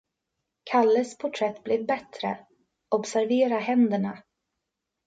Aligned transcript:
Kalles 0.63 1.17
porträtt 1.17 1.63
blev 1.63 1.85
bättre, 1.85 2.45
observera 2.89 3.59
händerna. 3.59 4.23